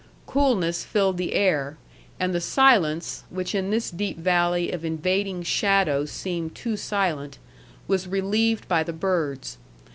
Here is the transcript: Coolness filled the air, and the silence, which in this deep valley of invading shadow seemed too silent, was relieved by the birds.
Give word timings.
Coolness 0.25 0.83
filled 0.83 1.17
the 1.17 1.33
air, 1.35 1.77
and 2.19 2.33
the 2.33 2.41
silence, 2.41 3.23
which 3.29 3.53
in 3.53 3.69
this 3.69 3.91
deep 3.91 4.17
valley 4.17 4.71
of 4.71 4.83
invading 4.83 5.43
shadow 5.43 6.05
seemed 6.05 6.55
too 6.55 6.75
silent, 6.75 7.37
was 7.87 8.07
relieved 8.07 8.67
by 8.67 8.81
the 8.81 8.93
birds. 8.93 9.59